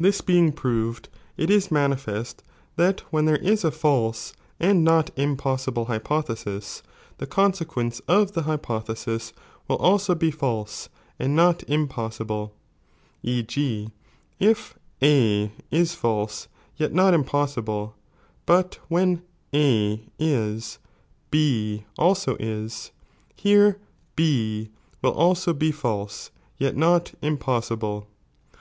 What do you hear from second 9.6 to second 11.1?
will also be false timiini coiiciu